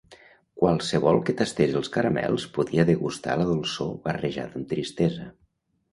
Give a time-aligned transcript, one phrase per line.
[0.61, 5.29] Qualsevol que tastés els caramels podia degustar la dolçor barrejada amb tristesa.